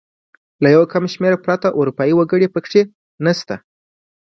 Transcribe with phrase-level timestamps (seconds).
[0.63, 2.81] له یو کم شمېر پرته اروپايي وګړي پکې
[3.25, 3.57] نه دي.